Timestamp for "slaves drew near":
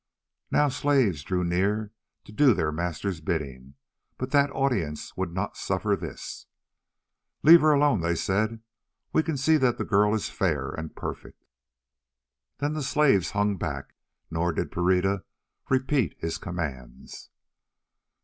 0.69-1.91